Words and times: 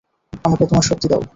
আমাকে 0.45 0.63
তোমার 0.67 0.85
শক্তি 0.89 1.07
দাও। 1.07 1.21